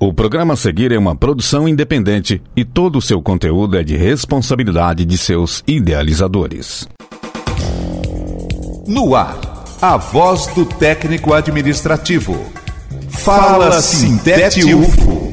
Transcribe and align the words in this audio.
O 0.00 0.14
programa 0.14 0.54
a 0.54 0.56
seguir 0.56 0.92
é 0.92 0.96
uma 0.96 1.16
produção 1.16 1.68
independente 1.68 2.40
e 2.54 2.64
todo 2.64 2.98
o 2.98 3.02
seu 3.02 3.20
conteúdo 3.20 3.76
é 3.76 3.82
de 3.82 3.96
responsabilidade 3.96 5.04
de 5.04 5.18
seus 5.18 5.64
idealizadores. 5.66 6.86
No 8.86 9.16
ar, 9.16 9.36
a 9.82 9.96
voz 9.96 10.46
do 10.54 10.64
técnico 10.64 11.34
administrativo. 11.34 12.36
Fala 13.08 13.82
Sintete 13.82 14.72
UFO. 14.72 15.32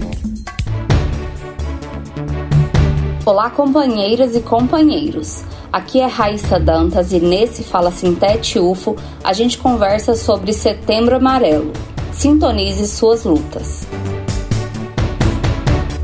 Olá, 3.23 3.51
companheiras 3.51 4.35
e 4.35 4.39
companheiros. 4.39 5.43
Aqui 5.71 5.99
é 5.99 6.07
Raíssa 6.07 6.59
Dantas 6.59 7.11
e 7.11 7.19
nesse 7.19 7.63
Fala 7.63 7.91
Sintete 7.91 8.57
UFO 8.57 8.95
a 9.23 9.31
gente 9.31 9.59
conversa 9.59 10.15
sobre 10.15 10.51
Setembro 10.53 11.17
Amarelo. 11.17 11.71
Sintonize 12.11 12.87
suas 12.87 13.25
lutas. 13.25 13.85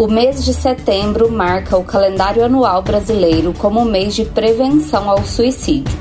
O 0.02 0.08
mês 0.08 0.44
de 0.44 0.52
setembro 0.52 1.32
marca 1.32 1.78
o 1.78 1.84
calendário 1.84 2.44
anual 2.44 2.82
brasileiro 2.82 3.54
como 3.54 3.86
mês 3.86 4.16
de 4.16 4.26
prevenção 4.26 5.08
ao 5.08 5.24
suicídio. 5.24 5.96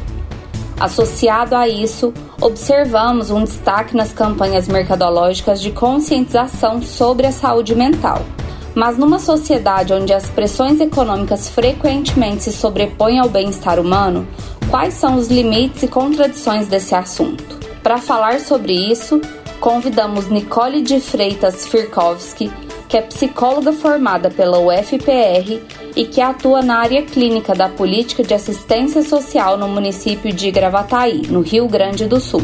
Associado 0.80 1.54
a 1.54 1.68
isso, 1.68 2.10
observamos 2.40 3.30
um 3.30 3.44
destaque 3.44 3.94
nas 3.94 4.10
campanhas 4.10 4.66
mercadológicas 4.68 5.60
de 5.60 5.70
conscientização 5.70 6.80
sobre 6.80 7.26
a 7.26 7.30
saúde 7.30 7.74
mental. 7.74 8.22
Mas 8.74 8.96
numa 8.96 9.18
sociedade 9.18 9.92
onde 9.92 10.14
as 10.14 10.30
pressões 10.30 10.80
econômicas 10.80 11.50
frequentemente 11.50 12.44
se 12.44 12.52
sobrepõem 12.54 13.18
ao 13.18 13.28
bem-estar 13.28 13.78
humano, 13.78 14.26
quais 14.70 14.94
são 14.94 15.16
os 15.16 15.28
limites 15.28 15.82
e 15.82 15.88
contradições 15.88 16.68
desse 16.68 16.94
assunto? 16.94 17.58
Para 17.82 17.98
falar 17.98 18.40
sobre 18.40 18.72
isso, 18.72 19.20
convidamos 19.60 20.26
Nicole 20.28 20.80
de 20.80 21.00
Freitas 21.00 21.66
Firkovski, 21.66 22.50
que 22.90 22.96
é 22.96 23.02
psicóloga 23.02 23.72
formada 23.72 24.30
pela 24.30 24.58
UFPR 24.58 25.62
e 25.94 26.04
que 26.06 26.20
atua 26.20 26.60
na 26.60 26.78
área 26.78 27.02
clínica 27.02 27.54
da 27.54 27.68
política 27.68 28.24
de 28.24 28.34
assistência 28.34 29.00
social 29.04 29.56
no 29.56 29.68
município 29.68 30.32
de 30.32 30.50
Gravataí, 30.50 31.22
no 31.28 31.40
Rio 31.40 31.68
Grande 31.68 32.06
do 32.06 32.18
Sul. 32.18 32.42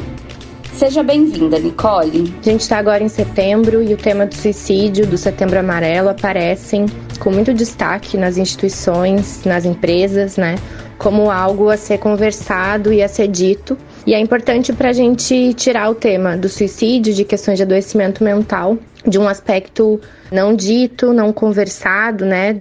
Seja 0.72 1.02
bem-vinda, 1.02 1.58
Nicole. 1.58 2.32
A 2.38 2.42
gente 2.44 2.60
está 2.60 2.78
agora 2.78 3.02
em 3.02 3.08
setembro 3.08 3.82
e 3.82 3.92
o 3.92 3.96
tema 3.96 4.24
do 4.24 4.36
suicídio, 4.36 5.04
do 5.04 5.18
Setembro 5.18 5.58
Amarelo, 5.58 6.10
aparecem 6.10 6.86
com 7.18 7.30
muito 7.32 7.52
destaque 7.52 8.16
nas 8.16 8.36
instituições, 8.36 9.42
nas 9.44 9.64
empresas, 9.64 10.36
né? 10.36 10.54
Como 10.96 11.28
algo 11.28 11.70
a 11.70 11.76
ser 11.76 11.98
conversado 11.98 12.92
e 12.92 13.02
a 13.02 13.08
ser 13.08 13.26
dito. 13.26 13.76
E 14.06 14.14
é 14.14 14.20
importante 14.20 14.72
para 14.72 14.90
a 14.90 14.92
gente 14.92 15.54
tirar 15.54 15.90
o 15.90 15.94
tema 15.94 16.36
do 16.36 16.48
suicídio, 16.48 17.12
de 17.12 17.24
questões 17.24 17.56
de 17.56 17.64
adoecimento 17.64 18.22
mental, 18.22 18.78
de 19.06 19.18
um 19.18 19.28
aspecto 19.28 20.00
não 20.32 20.54
dito, 20.54 21.12
não 21.12 21.32
conversado, 21.32 22.24
né? 22.24 22.60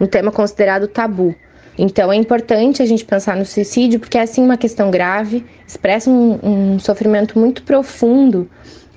Um 0.00 0.06
tema 0.06 0.30
considerado 0.30 0.86
tabu. 0.86 1.34
Então 1.78 2.12
é 2.12 2.16
importante 2.16 2.82
a 2.82 2.86
gente 2.86 3.04
pensar 3.04 3.36
no 3.36 3.44
suicídio 3.44 4.00
porque 4.00 4.18
é 4.18 4.22
assim 4.22 4.42
uma 4.42 4.56
questão 4.56 4.90
grave, 4.90 5.44
expressa 5.66 6.10
um, 6.10 6.38
um 6.42 6.78
sofrimento 6.78 7.38
muito 7.38 7.62
profundo 7.62 8.48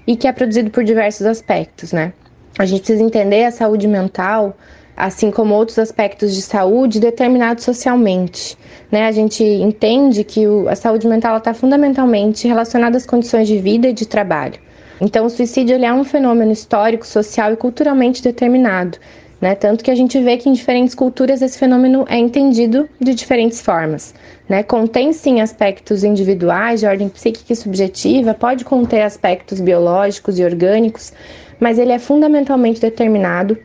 e 0.07 0.15
que 0.15 0.27
é 0.27 0.31
produzido 0.31 0.71
por 0.71 0.83
diversos 0.83 1.25
aspectos, 1.25 1.91
né? 1.91 2.13
A 2.57 2.65
gente 2.65 2.81
precisa 2.81 3.03
entender 3.03 3.45
a 3.45 3.51
saúde 3.51 3.87
mental, 3.87 4.57
assim 4.95 5.31
como 5.31 5.53
outros 5.53 5.79
aspectos 5.79 6.33
de 6.33 6.41
saúde, 6.41 6.99
determinados 6.99 7.63
socialmente. 7.63 8.57
Né? 8.91 9.05
A 9.05 9.11
gente 9.11 9.43
entende 9.43 10.23
que 10.23 10.45
o, 10.45 10.67
a 10.67 10.75
saúde 10.75 11.07
mental 11.07 11.37
está 11.37 11.53
fundamentalmente 11.53 12.47
relacionada 12.47 12.97
às 12.97 13.05
condições 13.05 13.47
de 13.47 13.57
vida 13.59 13.87
e 13.87 13.93
de 13.93 14.05
trabalho. 14.05 14.59
Então, 15.01 15.25
o 15.25 15.29
suicídio 15.29 15.75
ele 15.75 15.85
é 15.85 15.93
um 15.93 16.03
fenômeno 16.03 16.51
histórico, 16.51 17.05
social 17.05 17.53
e 17.53 17.57
culturalmente 17.57 18.21
determinado. 18.21 18.97
Né? 19.41 19.55
Tanto 19.55 19.83
que 19.83 19.91
a 19.91 19.95
gente 19.95 20.19
vê 20.19 20.35
que 20.35 20.49
em 20.49 20.53
diferentes 20.53 20.93
culturas 20.93 21.41
esse 21.41 21.57
fenômeno 21.57 22.05
é 22.09 22.17
entendido 22.17 22.89
de 22.99 23.13
diferentes 23.13 23.61
formas. 23.61 24.13
Né? 24.49 24.63
Contém 24.63 25.13
sim 25.13 25.39
aspectos 25.39 26.03
individuais, 26.03 26.81
de 26.81 26.85
ordem 26.85 27.07
psíquica 27.07 27.53
e 27.53 27.55
subjetiva, 27.55 28.33
pode 28.33 28.65
conter 28.65 29.01
aspectos 29.01 29.61
biológicos 29.61 30.37
e 30.37 30.43
orgânicos, 30.43 31.13
mas 31.59 31.79
ele 31.79 31.91
é 31.91 31.99
fundamentalmente 31.99 32.81
determinado 32.81 33.57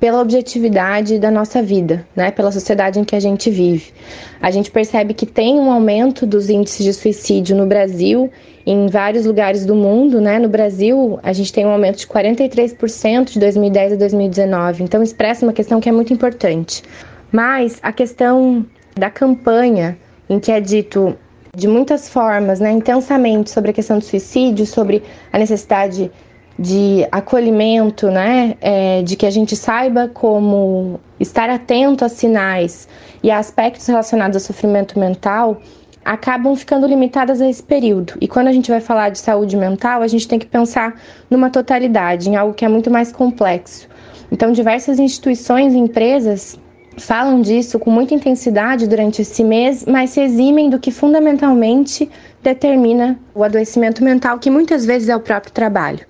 pela 0.00 0.22
objetividade 0.22 1.18
da 1.18 1.30
nossa 1.30 1.62
vida, 1.62 2.06
né? 2.16 2.30
pela 2.30 2.50
sociedade 2.50 2.98
em 2.98 3.04
que 3.04 3.14
a 3.14 3.20
gente 3.20 3.50
vive. 3.50 3.92
A 4.40 4.50
gente 4.50 4.70
percebe 4.70 5.12
que 5.12 5.26
tem 5.26 5.60
um 5.60 5.70
aumento 5.70 6.24
dos 6.24 6.48
índices 6.48 6.82
de 6.82 6.94
suicídio 6.94 7.54
no 7.54 7.66
Brasil, 7.66 8.30
em 8.66 8.86
vários 8.86 9.26
lugares 9.26 9.66
do 9.66 9.74
mundo. 9.74 10.18
Né? 10.18 10.38
No 10.38 10.48
Brasil, 10.48 11.20
a 11.22 11.34
gente 11.34 11.52
tem 11.52 11.66
um 11.66 11.70
aumento 11.70 11.98
de 11.98 12.06
43% 12.06 13.32
de 13.32 13.38
2010 13.38 13.92
a 13.92 13.96
2019, 13.96 14.82
então 14.82 15.02
expressa 15.02 15.44
uma 15.44 15.52
questão 15.52 15.78
que 15.80 15.88
é 15.88 15.92
muito 15.92 16.14
importante. 16.14 16.82
Mas 17.30 17.78
a 17.82 17.92
questão 17.92 18.64
da 18.96 19.10
campanha, 19.10 19.98
em 20.30 20.40
que 20.40 20.50
é 20.50 20.60
dito 20.60 21.14
de 21.54 21.68
muitas 21.68 22.08
formas, 22.08 22.58
né, 22.58 22.70
intensamente 22.70 23.50
sobre 23.50 23.70
a 23.70 23.74
questão 23.74 23.98
do 23.98 24.04
suicídio, 24.04 24.64
sobre 24.64 25.02
a 25.30 25.38
necessidade 25.38 26.10
de 26.60 27.06
acolhimento, 27.10 28.10
né? 28.10 28.54
É, 28.60 29.02
de 29.02 29.16
que 29.16 29.24
a 29.24 29.30
gente 29.30 29.56
saiba 29.56 30.08
como 30.08 31.00
estar 31.18 31.48
atento 31.48 32.04
a 32.04 32.08
sinais 32.08 32.86
e 33.22 33.30
a 33.30 33.38
aspectos 33.38 33.86
relacionados 33.86 34.36
ao 34.36 34.40
sofrimento 34.40 34.98
mental 34.98 35.62
acabam 36.04 36.54
ficando 36.54 36.86
limitadas 36.86 37.40
a 37.40 37.48
esse 37.48 37.62
período. 37.62 38.12
E 38.20 38.28
quando 38.28 38.48
a 38.48 38.52
gente 38.52 38.70
vai 38.70 38.80
falar 38.80 39.08
de 39.08 39.18
saúde 39.18 39.56
mental, 39.56 40.02
a 40.02 40.08
gente 40.08 40.28
tem 40.28 40.38
que 40.38 40.46
pensar 40.46 41.00
numa 41.30 41.48
totalidade, 41.48 42.28
em 42.28 42.36
algo 42.36 42.52
que 42.52 42.64
é 42.64 42.68
muito 42.68 42.90
mais 42.90 43.10
complexo. 43.10 43.88
Então, 44.30 44.52
diversas 44.52 44.98
instituições 44.98 45.72
e 45.72 45.78
empresas 45.78 46.58
falam 46.98 47.40
disso 47.40 47.78
com 47.78 47.90
muita 47.90 48.14
intensidade 48.14 48.86
durante 48.86 49.22
esse 49.22 49.42
mês, 49.42 49.84
mas 49.86 50.10
se 50.10 50.20
eximem 50.20 50.68
do 50.68 50.78
que 50.78 50.90
fundamentalmente 50.90 52.10
determina 52.42 53.18
o 53.34 53.42
adoecimento 53.42 54.04
mental, 54.04 54.38
que 54.38 54.50
muitas 54.50 54.84
vezes 54.84 55.08
é 55.08 55.16
o 55.16 55.20
próprio 55.20 55.52
trabalho. 55.52 56.00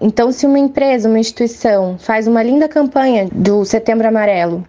Então, 0.00 0.30
se 0.30 0.44
uma 0.44 0.58
empresa, 0.58 1.08
uma 1.08 1.18
instituição 1.18 1.96
faz 1.98 2.26
uma 2.26 2.42
linda 2.42 2.68
campanha 2.68 3.28
do 3.32 3.64
Setembro 3.64 4.06
Amarelo, 4.06 4.62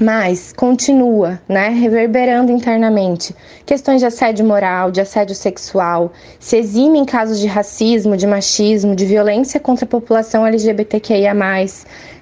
mas 0.00 0.52
continua, 0.52 1.40
né, 1.48 1.68
reverberando 1.68 2.52
internamente 2.52 3.34
questões 3.66 4.00
de 4.00 4.06
assédio 4.06 4.46
moral, 4.46 4.90
de 4.90 5.00
assédio 5.00 5.34
sexual, 5.34 6.12
se 6.38 6.56
exime 6.56 6.98
em 6.98 7.04
casos 7.04 7.40
de 7.40 7.46
racismo, 7.46 8.16
de 8.16 8.26
machismo, 8.26 8.94
de 8.94 9.04
violência 9.04 9.60
contra 9.60 9.84
a 9.84 9.88
população 9.88 10.46
LGBTQIA+, 10.46 11.34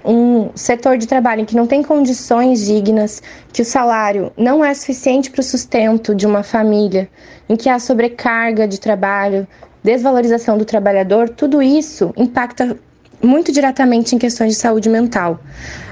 um 0.03 0.49
setor 0.55 0.97
de 0.97 1.07
trabalho 1.07 1.41
em 1.41 1.45
que 1.45 1.55
não 1.55 1.67
tem 1.67 1.83
condições 1.83 2.65
dignas, 2.65 3.21
que 3.53 3.61
o 3.61 3.65
salário 3.65 4.31
não 4.35 4.65
é 4.65 4.73
suficiente 4.73 5.29
para 5.29 5.41
o 5.41 5.43
sustento 5.43 6.15
de 6.15 6.25
uma 6.25 6.43
família, 6.43 7.07
em 7.47 7.55
que 7.55 7.69
há 7.69 7.77
sobrecarga 7.79 8.67
de 8.67 8.79
trabalho, 8.79 9.47
desvalorização 9.83 10.57
do 10.57 10.65
trabalhador, 10.65 11.29
tudo 11.29 11.61
isso 11.61 12.13
impacta 12.15 12.77
muito 13.21 13.51
diretamente 13.51 14.15
em 14.15 14.17
questões 14.19 14.53
de 14.53 14.59
saúde 14.59 14.89
mental. 14.89 15.39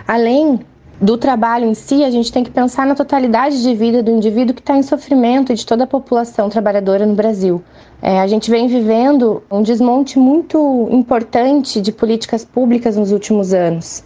Além 0.08 0.60
do 1.02 1.18
trabalho 1.18 1.66
em 1.66 1.74
si, 1.74 2.04
a 2.04 2.12
gente 2.12 2.32
tem 2.32 2.44
que 2.44 2.52
pensar 2.52 2.86
na 2.86 2.94
totalidade 2.94 3.62
de 3.62 3.74
vida 3.74 4.04
do 4.04 4.12
indivíduo 4.12 4.54
que 4.54 4.62
está 4.62 4.76
em 4.76 4.84
sofrimento 4.84 5.52
e 5.52 5.56
de 5.56 5.66
toda 5.66 5.86
a 5.86 5.88
população 5.88 6.50
trabalhadora 6.50 7.06
no 7.06 7.16
Brasil. 7.16 7.64
É, 8.02 8.20
a 8.20 8.28
gente 8.28 8.52
vem 8.52 8.68
vivendo 8.68 9.42
um 9.50 9.62
desmonte 9.62 10.20
muito 10.20 10.88
importante 10.92 11.80
de 11.80 11.92
políticas 11.92 12.44
públicas 12.44 12.98
nos 12.98 13.12
últimos 13.12 13.54
anos. 13.54 14.04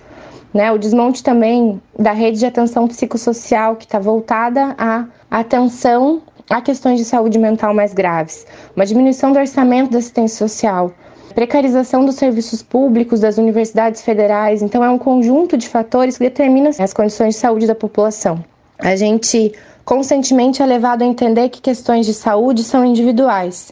Né? 0.53 0.71
O 0.71 0.77
desmonte 0.77 1.23
também 1.23 1.81
da 1.97 2.11
rede 2.11 2.39
de 2.39 2.45
atenção 2.45 2.87
psicossocial, 2.87 3.75
que 3.75 3.85
está 3.85 3.97
voltada 3.97 4.75
à 4.77 5.05
atenção 5.31 6.21
a 6.49 6.61
questões 6.61 6.97
de 6.97 7.05
saúde 7.05 7.39
mental 7.39 7.73
mais 7.73 7.93
graves, 7.93 8.45
uma 8.75 8.85
diminuição 8.85 9.31
do 9.31 9.39
orçamento 9.39 9.91
da 9.91 9.99
assistência 9.99 10.47
social, 10.47 10.91
precarização 11.33 12.05
dos 12.05 12.15
serviços 12.15 12.61
públicos, 12.61 13.19
das 13.19 13.37
universidades 13.37 14.01
federais. 14.01 14.61
Então, 14.61 14.83
é 14.83 14.89
um 14.89 14.97
conjunto 14.97 15.57
de 15.57 15.67
fatores 15.67 16.17
que 16.17 16.23
determina 16.23 16.69
as 16.69 16.93
condições 16.93 17.35
de 17.35 17.41
saúde 17.41 17.67
da 17.67 17.75
população. 17.75 18.43
A 18.77 18.95
gente 18.95 19.53
constantemente 19.85 20.61
é 20.61 20.65
levado 20.65 21.01
a 21.01 21.05
entender 21.05 21.49
que 21.49 21.61
questões 21.61 22.05
de 22.05 22.13
saúde 22.13 22.63
são 22.63 22.85
individuais. 22.85 23.71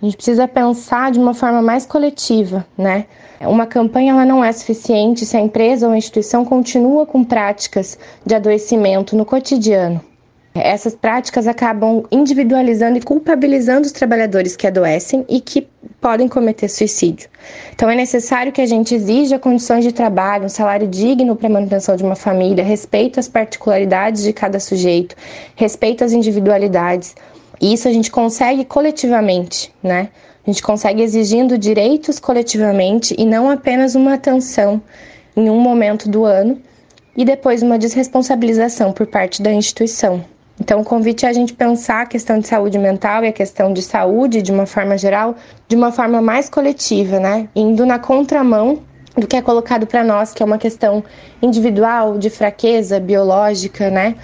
A 0.00 0.04
gente 0.04 0.16
precisa 0.16 0.48
pensar 0.48 1.12
de 1.12 1.20
uma 1.20 1.32
forma 1.32 1.62
mais 1.62 1.86
coletiva, 1.86 2.66
né? 2.76 3.06
Uma 3.40 3.66
campanha 3.66 4.12
ela 4.12 4.24
não 4.24 4.42
é 4.42 4.50
suficiente 4.52 5.24
se 5.24 5.36
a 5.36 5.40
empresa 5.40 5.86
ou 5.86 5.92
a 5.92 5.96
instituição 5.96 6.44
continua 6.44 7.06
com 7.06 7.22
práticas 7.22 7.98
de 8.26 8.34
adoecimento 8.34 9.16
no 9.16 9.24
cotidiano. 9.24 10.00
Essas 10.54 10.94
práticas 10.94 11.46
acabam 11.46 12.04
individualizando 12.12 12.98
e 12.98 13.02
culpabilizando 13.02 13.86
os 13.86 13.92
trabalhadores 13.92 14.54
que 14.54 14.66
adoecem 14.66 15.24
e 15.28 15.40
que 15.40 15.66
podem 15.98 16.28
cometer 16.28 16.68
suicídio. 16.68 17.30
Então 17.74 17.88
é 17.88 17.94
necessário 17.94 18.52
que 18.52 18.60
a 18.60 18.66
gente 18.66 18.94
exija 18.94 19.38
condições 19.38 19.82
de 19.82 19.92
trabalho, 19.92 20.44
um 20.44 20.50
salário 20.50 20.86
digno 20.86 21.36
para 21.36 21.46
a 21.46 21.52
manutenção 21.52 21.96
de 21.96 22.04
uma 22.04 22.14
família, 22.14 22.62
respeito 22.62 23.18
às 23.18 23.28
particularidades 23.28 24.22
de 24.22 24.32
cada 24.32 24.60
sujeito, 24.60 25.16
respeito 25.56 26.04
às 26.04 26.12
individualidades. 26.12 27.14
E 27.58 27.72
isso 27.72 27.88
a 27.88 27.92
gente 27.92 28.10
consegue 28.10 28.64
coletivamente, 28.64 29.72
né? 29.82 30.10
A 30.46 30.50
gente 30.50 30.62
consegue 30.62 31.00
exigindo 31.02 31.56
direitos 31.56 32.18
coletivamente 32.18 33.14
e 33.16 33.24
não 33.24 33.48
apenas 33.48 33.94
uma 33.94 34.14
atenção 34.14 34.82
em 35.34 35.48
um 35.48 35.60
momento 35.60 36.10
do 36.10 36.24
ano 36.24 36.60
e 37.16 37.24
depois 37.24 37.62
uma 37.62 37.78
desresponsabilização 37.78 38.92
por 38.92 39.06
parte 39.06 39.40
da 39.40 39.52
instituição. 39.52 40.31
Então, 40.62 40.80
o 40.80 40.84
convite 40.84 41.26
é 41.26 41.28
a 41.28 41.32
gente 41.32 41.52
pensar 41.54 42.02
a 42.02 42.06
questão 42.06 42.38
de 42.38 42.46
saúde 42.46 42.78
mental 42.78 43.24
e 43.24 43.26
a 43.26 43.32
questão 43.32 43.72
de 43.72 43.82
saúde, 43.82 44.40
de 44.40 44.52
uma 44.52 44.64
forma 44.64 44.96
geral, 44.96 45.34
de 45.66 45.74
uma 45.74 45.90
forma 45.90 46.22
mais 46.22 46.48
coletiva, 46.48 47.18
né? 47.18 47.48
Indo 47.52 47.84
na 47.84 47.98
contramão 47.98 48.78
do 49.16 49.26
que 49.26 49.34
é 49.34 49.42
colocado 49.42 49.88
para 49.88 50.04
nós, 50.04 50.32
que 50.32 50.40
é 50.40 50.46
uma 50.46 50.58
questão 50.58 51.02
individual, 51.42 52.16
de 52.16 52.30
fraqueza 52.30 53.00
biológica, 53.00 53.90
né? 53.90 54.14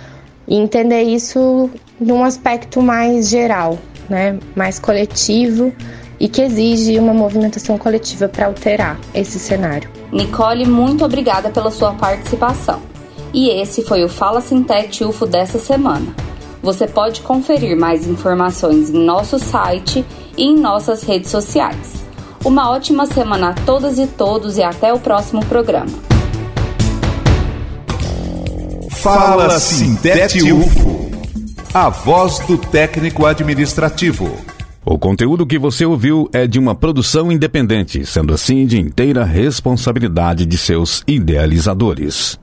E 0.47 0.55
entender 0.55 1.03
isso 1.03 1.69
num 1.99 2.23
aspecto 2.23 2.81
mais 2.81 3.29
geral, 3.29 3.77
né? 4.09 4.39
Mais 4.55 4.79
coletivo 4.79 5.73
e 6.21 6.29
que 6.29 6.41
exige 6.41 7.01
uma 7.01 7.13
movimentação 7.13 7.77
coletiva 7.77 8.29
para 8.29 8.47
alterar 8.47 8.97
esse 9.13 9.41
cenário. 9.41 9.91
Nicole, 10.13 10.65
muito 10.67 11.05
obrigada 11.05 11.51
pela 11.51 11.73
sua 11.73 11.95
participação. 11.95 12.81
E 13.35 13.51
esse 13.51 13.83
foi 13.83 14.05
o 14.05 14.09
Fala 14.09 14.41
Sintete 14.41 15.03
UFO 15.03 15.27
dessa 15.27 15.59
semana. 15.59 16.28
Você 16.63 16.87
pode 16.87 17.21
conferir 17.21 17.77
mais 17.77 18.07
informações 18.07 18.91
em 18.91 19.05
nosso 19.05 19.39
site 19.39 20.05
e 20.37 20.45
em 20.45 20.59
nossas 20.59 21.03
redes 21.03 21.31
sociais. 21.31 22.05
Uma 22.45 22.71
ótima 22.71 23.07
semana 23.07 23.51
a 23.51 23.55
todas 23.55 23.99
e 23.99 24.07
todos 24.07 24.59
e 24.59 24.63
até 24.63 24.93
o 24.93 24.99
próximo 24.99 25.45
programa. 25.47 26.09
Fala 28.91 29.59
Sintete 29.59 30.53
UFO, 30.53 31.11
a 31.73 31.89
voz 31.89 32.41
do 32.41 32.59
técnico 32.59 33.27
administrativo. 33.27 34.37
O 34.85 34.99
conteúdo 34.99 35.47
que 35.47 35.59
você 35.59 35.85
ouviu 35.85 36.29
é 36.33 36.47
de 36.47 36.59
uma 36.59 36.75
produção 36.75 37.31
independente, 37.31 38.05
sendo 38.07 38.33
assim 38.33 38.67
de 38.67 38.81
inteira 38.81 39.25
responsabilidade 39.25 40.47
de 40.47 40.57
seus 40.57 41.05
idealizadores. 41.07 42.39